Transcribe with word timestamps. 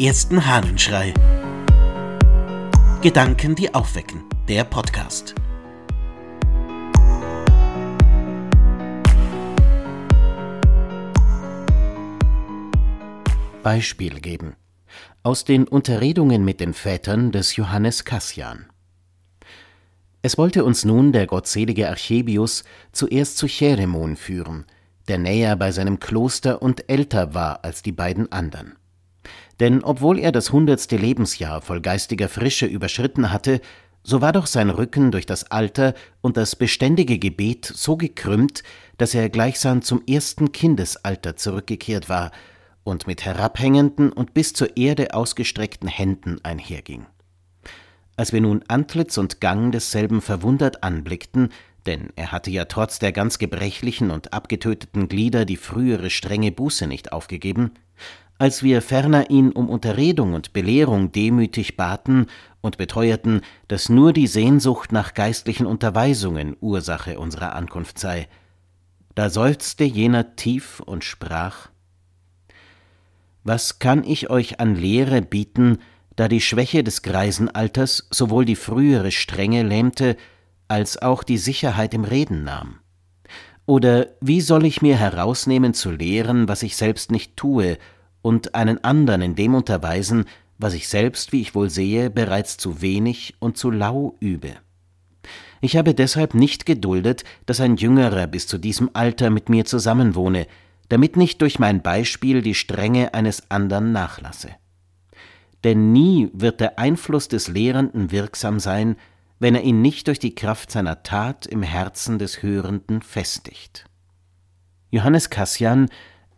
ersten 0.00 0.46
Hahnenschrei. 0.46 1.12
Gedanken, 3.02 3.54
die 3.54 3.74
aufwecken. 3.74 4.24
Der 4.48 4.64
Podcast. 4.64 5.34
Beispiel 13.62 14.20
geben. 14.20 14.56
Aus 15.22 15.44
den 15.44 15.68
Unterredungen 15.68 16.46
mit 16.46 16.60
den 16.60 16.72
Vätern 16.72 17.30
des 17.30 17.56
Johannes 17.56 18.06
Cassian. 18.06 18.70
Es 20.22 20.38
wollte 20.38 20.64
uns 20.64 20.86
nun 20.86 21.12
der 21.12 21.26
gottselige 21.26 21.90
Archebius 21.90 22.64
zuerst 22.92 23.36
zu 23.36 23.46
Cheremon 23.46 24.16
führen, 24.16 24.64
der 25.08 25.18
näher 25.18 25.56
bei 25.56 25.72
seinem 25.72 26.00
Kloster 26.00 26.62
und 26.62 26.88
älter 26.88 27.34
war 27.34 27.64
als 27.64 27.82
die 27.82 27.92
beiden 27.92 28.32
anderen. 28.32 28.79
Denn 29.60 29.84
obwohl 29.84 30.18
er 30.18 30.32
das 30.32 30.52
hundertste 30.52 30.96
Lebensjahr 30.96 31.60
voll 31.60 31.82
geistiger 31.82 32.28
Frische 32.28 32.66
überschritten 32.66 33.30
hatte, 33.30 33.60
so 34.02 34.22
war 34.22 34.32
doch 34.32 34.46
sein 34.46 34.70
Rücken 34.70 35.10
durch 35.10 35.26
das 35.26 35.50
Alter 35.50 35.94
und 36.22 36.38
das 36.38 36.56
beständige 36.56 37.18
Gebet 37.18 37.66
so 37.66 37.98
gekrümmt, 37.98 38.62
dass 38.96 39.14
er 39.14 39.28
gleichsam 39.28 39.82
zum 39.82 40.02
ersten 40.08 40.52
Kindesalter 40.52 41.36
zurückgekehrt 41.36 42.08
war 42.08 42.30
und 42.82 43.06
mit 43.06 43.26
herabhängenden 43.26 44.10
und 44.10 44.32
bis 44.32 44.54
zur 44.54 44.78
Erde 44.78 45.12
ausgestreckten 45.12 45.88
Händen 45.88 46.38
einherging. 46.42 47.06
Als 48.16 48.32
wir 48.32 48.40
nun 48.40 48.64
Antlitz 48.68 49.18
und 49.18 49.42
Gang 49.42 49.72
desselben 49.72 50.22
verwundert 50.22 50.82
anblickten, 50.82 51.50
denn 51.86 52.10
er 52.16 52.32
hatte 52.32 52.50
ja 52.50 52.64
trotz 52.66 52.98
der 52.98 53.12
ganz 53.12 53.38
gebrechlichen 53.38 54.10
und 54.10 54.32
abgetöteten 54.32 55.08
Glieder 55.08 55.44
die 55.44 55.56
frühere 55.56 56.10
strenge 56.10 56.52
Buße 56.52 56.86
nicht 56.86 57.12
aufgegeben, 57.12 57.72
als 58.40 58.62
wir 58.62 58.80
ferner 58.80 59.28
ihn 59.28 59.52
um 59.52 59.68
Unterredung 59.68 60.32
und 60.32 60.54
Belehrung 60.54 61.12
demütig 61.12 61.76
baten 61.76 62.26
und 62.62 62.78
beteuerten, 62.78 63.42
dass 63.68 63.90
nur 63.90 64.14
die 64.14 64.26
Sehnsucht 64.26 64.92
nach 64.92 65.12
geistlichen 65.12 65.66
Unterweisungen 65.66 66.56
Ursache 66.58 67.18
unserer 67.20 67.54
Ankunft 67.54 67.98
sei. 67.98 68.28
Da 69.14 69.28
seufzte 69.28 69.84
jener 69.84 70.36
tief 70.36 70.80
und 70.80 71.04
sprach 71.04 71.68
Was 73.44 73.78
kann 73.78 74.04
ich 74.04 74.30
euch 74.30 74.58
an 74.58 74.74
Lehre 74.74 75.20
bieten, 75.20 75.76
da 76.16 76.26
die 76.26 76.40
Schwäche 76.40 76.82
des 76.82 77.02
Greisenalters 77.02 78.08
sowohl 78.10 78.46
die 78.46 78.56
frühere 78.56 79.10
Strenge 79.10 79.64
lähmte, 79.64 80.16
als 80.66 80.96
auch 80.96 81.24
die 81.24 81.38
Sicherheit 81.38 81.92
im 81.92 82.04
Reden 82.04 82.44
nahm? 82.44 82.78
Oder 83.66 84.06
wie 84.22 84.40
soll 84.40 84.64
ich 84.64 84.80
mir 84.80 84.96
herausnehmen 84.96 85.74
zu 85.74 85.90
lehren, 85.90 86.48
was 86.48 86.62
ich 86.62 86.74
selbst 86.74 87.12
nicht 87.12 87.36
tue, 87.36 87.76
und 88.22 88.54
einen 88.54 88.82
andern 88.84 89.22
in 89.22 89.34
dem 89.34 89.54
unterweisen, 89.54 90.24
was 90.58 90.74
ich 90.74 90.88
selbst, 90.88 91.32
wie 91.32 91.40
ich 91.40 91.54
wohl 91.54 91.70
sehe, 91.70 92.10
bereits 92.10 92.56
zu 92.56 92.82
wenig 92.82 93.34
und 93.38 93.56
zu 93.56 93.70
lau 93.70 94.16
übe? 94.20 94.56
Ich 95.60 95.76
habe 95.76 95.94
deshalb 95.94 96.34
nicht 96.34 96.64
geduldet, 96.66 97.24
dass 97.46 97.60
ein 97.60 97.76
Jüngerer 97.76 98.26
bis 98.26 98.46
zu 98.46 98.58
diesem 98.58 98.90
Alter 98.92 99.30
mit 99.30 99.48
mir 99.48 99.64
zusammenwohne, 99.64 100.46
damit 100.88 101.16
nicht 101.16 101.40
durch 101.42 101.58
mein 101.58 101.82
Beispiel 101.82 102.42
die 102.42 102.54
Strenge 102.54 103.14
eines 103.14 103.50
andern 103.50 103.92
nachlasse. 103.92 104.50
Denn 105.64 105.92
nie 105.92 106.30
wird 106.32 106.60
der 106.60 106.78
Einfluss 106.78 107.28
des 107.28 107.48
Lehrenden 107.48 108.10
wirksam 108.10 108.58
sein, 108.60 108.96
wenn 109.38 109.54
er 109.54 109.62
ihn 109.62 109.82
nicht 109.82 110.06
durch 110.06 110.18
die 110.18 110.34
Kraft 110.34 110.70
seiner 110.70 111.02
Tat 111.02 111.46
im 111.46 111.62
Herzen 111.62 112.18
des 112.18 112.42
Hörenden 112.42 113.02
festigt. 113.02 113.86
Johannes 114.90 115.30
Cassian 115.30 115.88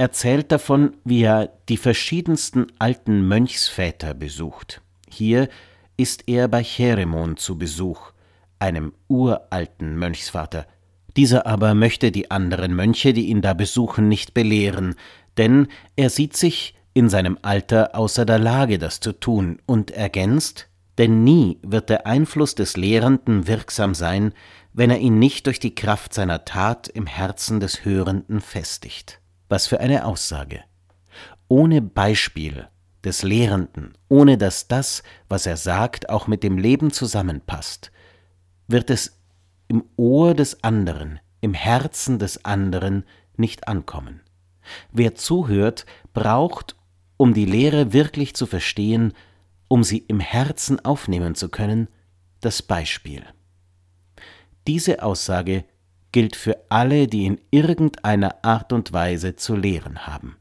erzählt 0.00 0.50
davon, 0.50 0.96
wie 1.04 1.24
er 1.24 1.50
die 1.68 1.76
verschiedensten 1.76 2.68
alten 2.78 3.28
Mönchsväter 3.28 4.14
besucht. 4.14 4.80
Hier 5.10 5.50
ist 5.98 6.24
er 6.26 6.48
bei 6.48 6.64
Cheremon 6.64 7.36
zu 7.36 7.58
Besuch, 7.58 8.12
einem 8.58 8.94
uralten 9.08 9.98
Mönchsvater. 9.98 10.66
Dieser 11.18 11.46
aber 11.46 11.74
möchte 11.74 12.12
die 12.12 12.30
anderen 12.30 12.74
Mönche, 12.74 13.12
die 13.12 13.26
ihn 13.26 13.42
da 13.42 13.52
besuchen, 13.52 14.08
nicht 14.08 14.32
belehren, 14.32 14.94
denn 15.36 15.68
er 15.96 16.08
sieht 16.08 16.34
sich 16.34 16.74
in 16.94 17.10
seinem 17.10 17.36
Alter 17.42 17.94
außer 17.94 18.24
der 18.24 18.38
Lage, 18.38 18.78
das 18.78 19.00
zu 19.00 19.12
tun, 19.12 19.58
und 19.66 19.90
ergänzt 19.90 20.70
denn 20.96 21.24
nie 21.24 21.58
wird 21.62 21.88
der 21.88 22.06
Einfluss 22.06 22.54
des 22.54 22.76
Lehrenden 22.76 23.46
wirksam 23.46 23.94
sein, 23.94 24.32
wenn 24.72 24.90
er 24.90 24.98
ihn 24.98 25.18
nicht 25.18 25.46
durch 25.46 25.60
die 25.60 25.74
Kraft 25.74 26.14
seiner 26.14 26.44
Tat 26.44 26.88
im 26.88 27.06
Herzen 27.06 27.60
des 27.60 27.84
Hörenden 27.84 28.40
festigt. 28.40 29.19
Was 29.50 29.66
für 29.66 29.80
eine 29.80 30.06
Aussage. 30.06 30.62
Ohne 31.48 31.82
Beispiel 31.82 32.68
des 33.02 33.24
Lehrenden, 33.24 33.98
ohne 34.08 34.38
dass 34.38 34.68
das, 34.68 35.02
was 35.28 35.44
er 35.44 35.56
sagt, 35.56 36.08
auch 36.08 36.28
mit 36.28 36.44
dem 36.44 36.56
Leben 36.56 36.92
zusammenpasst, 36.92 37.90
wird 38.68 38.90
es 38.90 39.18
im 39.66 39.84
Ohr 39.96 40.34
des 40.34 40.62
anderen, 40.62 41.18
im 41.40 41.52
Herzen 41.52 42.20
des 42.20 42.44
anderen 42.44 43.04
nicht 43.36 43.66
ankommen. 43.66 44.20
Wer 44.92 45.16
zuhört, 45.16 45.84
braucht, 46.14 46.76
um 47.16 47.34
die 47.34 47.44
Lehre 47.44 47.92
wirklich 47.92 48.34
zu 48.36 48.46
verstehen, 48.46 49.14
um 49.66 49.82
sie 49.82 49.98
im 49.98 50.20
Herzen 50.20 50.78
aufnehmen 50.84 51.34
zu 51.34 51.48
können, 51.48 51.88
das 52.40 52.62
Beispiel. 52.62 53.24
Diese 54.68 55.02
Aussage 55.02 55.64
gilt 56.12 56.36
für 56.36 56.56
alle, 56.68 57.06
die 57.06 57.26
in 57.26 57.40
irgendeiner 57.50 58.44
Art 58.44 58.72
und 58.72 58.92
Weise 58.92 59.36
zu 59.36 59.54
lehren 59.54 60.06
haben. 60.06 60.36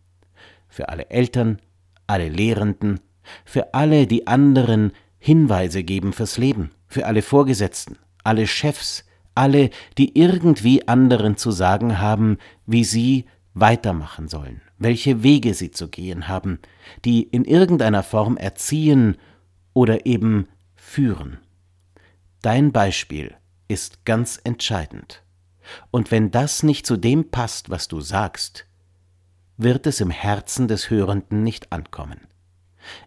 Für 0.67 0.89
alle 0.89 1.09
Eltern, 1.09 1.59
alle 2.07 2.29
Lehrenden, 2.29 2.99
für 3.45 3.73
alle, 3.73 4.07
die 4.07 4.27
anderen 4.27 4.91
Hinweise 5.19 5.83
geben 5.83 6.13
fürs 6.13 6.37
Leben, 6.37 6.71
für 6.87 7.05
alle 7.05 7.21
Vorgesetzten, 7.21 7.97
alle 8.23 8.47
Chefs, 8.47 9.05
alle, 9.35 9.69
die 9.97 10.17
irgendwie 10.19 10.87
anderen 10.87 11.37
zu 11.37 11.51
sagen 11.51 11.99
haben, 11.99 12.37
wie 12.65 12.83
sie 12.83 13.25
weitermachen 13.53 14.27
sollen, 14.27 14.61
welche 14.77 15.23
Wege 15.23 15.53
sie 15.53 15.71
zu 15.71 15.87
gehen 15.87 16.27
haben, 16.27 16.59
die 17.05 17.23
in 17.23 17.45
irgendeiner 17.45 18.03
Form 18.03 18.37
erziehen 18.37 19.17
oder 19.73 20.05
eben 20.05 20.47
führen. 20.75 21.37
Dein 22.41 22.71
Beispiel 22.71 23.35
ist 23.67 24.05
ganz 24.05 24.39
entscheidend. 24.43 25.23
Und 25.91 26.11
wenn 26.11 26.31
das 26.31 26.63
nicht 26.63 26.85
zu 26.85 26.97
dem 26.97 27.31
passt, 27.31 27.69
was 27.69 27.87
du 27.87 28.01
sagst, 28.01 28.65
wird 29.57 29.87
es 29.87 29.99
im 29.99 30.09
Herzen 30.09 30.67
des 30.67 30.89
Hörenden 30.89 31.43
nicht 31.43 31.71
ankommen. 31.71 32.27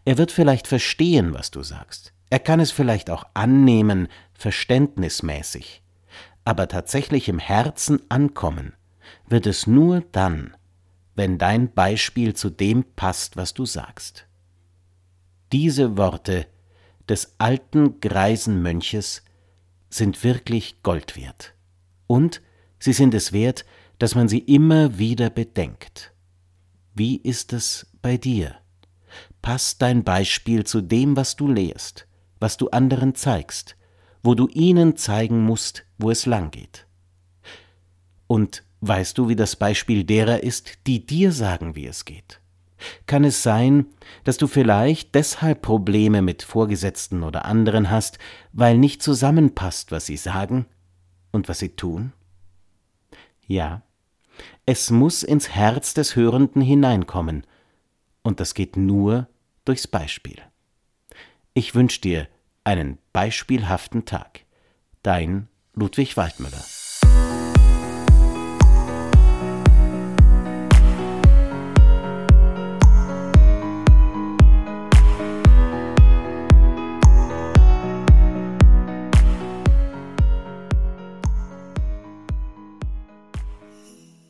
Er 0.04 0.18
wird 0.18 0.32
vielleicht 0.32 0.66
verstehen, 0.66 1.34
was 1.34 1.50
du 1.50 1.62
sagst. 1.62 2.12
Er 2.30 2.38
kann 2.38 2.60
es 2.60 2.70
vielleicht 2.70 3.10
auch 3.10 3.24
annehmen, 3.34 4.08
verständnismäßig. 4.34 5.82
Aber 6.44 6.68
tatsächlich 6.68 7.28
im 7.28 7.38
Herzen 7.38 8.00
ankommen 8.10 8.74
wird 9.28 9.46
es 9.46 9.66
nur 9.66 10.02
dann, 10.12 10.56
wenn 11.14 11.38
dein 11.38 11.72
Beispiel 11.72 12.34
zu 12.34 12.50
dem 12.50 12.84
passt, 12.96 13.36
was 13.36 13.54
du 13.54 13.64
sagst. 13.64 14.26
Diese 15.52 15.96
Worte 15.96 16.46
des 17.08 17.34
alten 17.38 18.00
greisen 18.00 18.62
Mönches 18.62 19.22
sind 19.90 20.24
wirklich 20.24 20.82
Gold 20.82 21.16
wert. 21.16 21.54
Und 22.06 22.40
sie 22.82 22.92
sind 22.92 23.14
es 23.14 23.32
wert, 23.32 23.64
dass 23.98 24.16
man 24.16 24.28
sie 24.28 24.40
immer 24.40 24.98
wieder 24.98 25.30
bedenkt. 25.30 26.12
Wie 26.94 27.16
ist 27.16 27.52
es 27.52 27.86
bei 28.02 28.16
dir? 28.16 28.56
Passt 29.40 29.80
dein 29.82 30.02
Beispiel 30.02 30.64
zu 30.64 30.80
dem, 30.80 31.16
was 31.16 31.36
du 31.36 31.46
lehrst, 31.46 32.08
was 32.40 32.56
du 32.56 32.70
anderen 32.70 33.14
zeigst, 33.14 33.76
wo 34.24 34.34
du 34.34 34.48
ihnen 34.48 34.96
zeigen 34.96 35.44
musst, 35.44 35.84
wo 35.96 36.10
es 36.10 36.26
lang 36.26 36.50
geht? 36.50 36.86
Und 38.26 38.64
weißt 38.80 39.16
du, 39.16 39.28
wie 39.28 39.36
das 39.36 39.54
Beispiel 39.54 40.02
derer 40.02 40.42
ist, 40.42 40.86
die 40.88 41.06
dir 41.06 41.30
sagen, 41.30 41.76
wie 41.76 41.86
es 41.86 42.04
geht? 42.04 42.40
Kann 43.06 43.22
es 43.22 43.44
sein, 43.44 43.86
dass 44.24 44.38
du 44.38 44.48
vielleicht 44.48 45.14
deshalb 45.14 45.62
Probleme 45.62 46.20
mit 46.20 46.42
Vorgesetzten 46.42 47.22
oder 47.22 47.44
anderen 47.44 47.90
hast, 47.90 48.18
weil 48.52 48.76
nicht 48.76 49.04
zusammenpasst, 49.04 49.92
was 49.92 50.06
sie 50.06 50.16
sagen 50.16 50.66
und 51.30 51.48
was 51.48 51.60
sie 51.60 51.76
tun? 51.76 52.12
Ja, 53.46 53.82
es 54.66 54.90
muss 54.90 55.22
ins 55.22 55.50
Herz 55.50 55.94
des 55.94 56.16
Hörenden 56.16 56.62
hineinkommen, 56.62 57.46
und 58.22 58.40
das 58.40 58.54
geht 58.54 58.76
nur 58.76 59.28
durchs 59.64 59.86
Beispiel. 59.86 60.40
Ich 61.54 61.74
wünsche 61.74 62.00
dir 62.00 62.28
einen 62.64 62.98
beispielhaften 63.12 64.04
Tag. 64.04 64.40
Dein 65.02 65.48
Ludwig 65.74 66.16
Waldmüller. 66.16 66.64